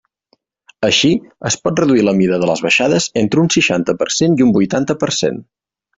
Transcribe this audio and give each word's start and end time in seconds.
Així, 0.87 1.11
es 1.49 1.57
pot 1.67 1.81
reduir 1.83 2.05
la 2.07 2.15
mida 2.21 2.41
de 2.45 2.49
les 2.53 2.63
baixades 2.69 3.07
entre 3.25 3.45
un 3.45 3.53
seixanta 3.57 3.97
per 4.03 4.09
cent 4.17 4.39
i 4.41 4.47
un 4.47 4.55
vuitanta 4.57 4.97
per 5.05 5.11
cent. 5.21 5.39